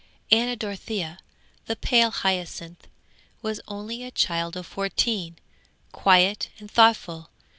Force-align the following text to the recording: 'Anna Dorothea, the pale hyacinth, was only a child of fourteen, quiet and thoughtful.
'Anna 0.31 0.55
Dorothea, 0.55 1.19
the 1.67 1.75
pale 1.75 2.09
hyacinth, 2.09 2.87
was 3.43 3.61
only 3.67 4.03
a 4.03 4.09
child 4.09 4.57
of 4.57 4.65
fourteen, 4.65 5.35
quiet 5.91 6.49
and 6.57 6.71
thoughtful. 6.71 7.29